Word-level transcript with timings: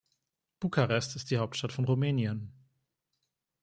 Bukarest 0.61 1.15
ist 1.15 1.29
die 1.29 1.37
Hauptstadt 1.37 1.73
von 1.73 1.85
Rumänien. 1.85 2.51